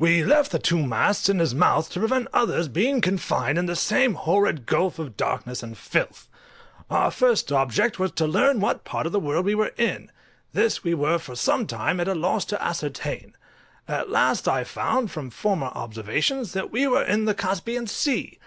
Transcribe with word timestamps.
We 0.00 0.24
left 0.24 0.50
the 0.50 0.58
two 0.58 0.84
masts 0.84 1.28
in 1.28 1.38
his 1.38 1.54
mouth, 1.54 1.90
to 1.90 2.00
prevent 2.00 2.26
others 2.32 2.66
being 2.66 3.00
confined 3.00 3.56
in 3.56 3.66
the 3.66 3.76
same 3.76 4.14
horrid 4.14 4.66
gulf 4.66 4.98
of 4.98 5.16
darkness 5.16 5.62
and 5.62 5.78
filth. 5.78 6.28
Our 6.90 7.12
first 7.12 7.52
object 7.52 7.96
was 7.96 8.10
to 8.10 8.26
learn 8.26 8.58
what 8.58 8.82
part 8.82 9.06
of 9.06 9.12
the 9.12 9.20
world 9.20 9.44
we 9.44 9.54
were 9.54 9.70
in; 9.76 10.10
this 10.52 10.82
we 10.82 10.92
were 10.92 11.20
for 11.20 11.36
some 11.36 11.68
time 11.68 12.00
at 12.00 12.08
a 12.08 12.16
loss 12.16 12.44
to 12.46 12.60
ascertain: 12.60 13.36
at 13.86 14.10
last 14.10 14.48
I 14.48 14.64
found, 14.64 15.12
from 15.12 15.30
former 15.30 15.68
observations, 15.68 16.52
that 16.52 16.72
we 16.72 16.88
were 16.88 17.04
in 17.04 17.26
the 17.26 17.34
Caspian 17.34 17.86
Sea! 17.86 18.40